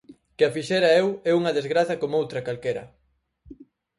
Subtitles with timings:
[0.35, 2.83] Que a fixera eu é unha desgraza como outra calquera.